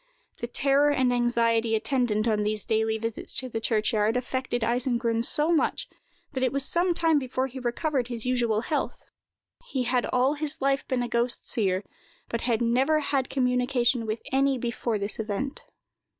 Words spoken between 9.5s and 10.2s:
He had